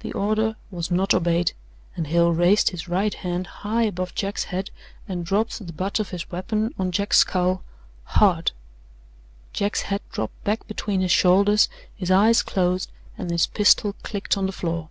The 0.00 0.12
order 0.12 0.54
was 0.70 0.90
not 0.90 1.14
obeyed, 1.14 1.52
and 1.96 2.08
Hale 2.08 2.30
raised 2.30 2.68
his 2.68 2.88
right 2.90 3.14
hand 3.14 3.46
high 3.46 3.84
above 3.84 4.14
Jack's 4.14 4.44
head 4.44 4.68
and 5.08 5.24
dropped 5.24 5.66
the 5.66 5.72
butt 5.72 5.98
of 5.98 6.10
his 6.10 6.30
weapon 6.30 6.74
on 6.78 6.92
Jack's 6.92 7.16
skull 7.20 7.62
hard. 8.04 8.52
Jack's 9.54 9.80
head 9.88 10.02
dropped 10.12 10.44
back 10.44 10.68
between 10.68 11.00
his 11.00 11.10
shoulders, 11.10 11.70
his 11.96 12.10
eyes 12.10 12.42
closed 12.42 12.90
and 13.16 13.30
his 13.30 13.46
pistol 13.46 13.94
clicked 14.02 14.36
on 14.36 14.44
the 14.44 14.52
floor. 14.52 14.90